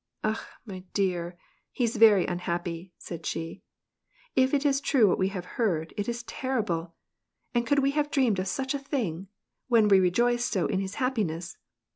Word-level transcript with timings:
"Akh, 0.23 0.47
my 0.65 0.79
dear! 0.95 1.37
he's 1.71 1.95
very 1.95 2.25
unhappy," 2.25 2.91
said 2.97 3.23
she;" 3.23 3.61
if 4.35 4.51
it 4.51 4.65
is 4.65 4.81
true, 4.81 5.07
what 5.07 5.19
we 5.19 5.27
have 5.27 5.45
heard, 5.61 5.93
it 5.95 6.09
is 6.09 6.23
terrible! 6.23 6.95
And 7.53 7.67
could 7.67 7.77
we 7.83 7.91
have 7.91 8.09
dreamed 8.09 8.39
of 8.39 8.47
such 8.47 8.73
a 8.73 8.79
thing, 8.79 9.27
when 9.67 9.87
we 9.87 9.99
rejoiced 9.99 10.51
so 10.51 10.65
in 10.65 10.79
his 10.79 10.95
happi 10.95 11.23
ness 11.23 11.55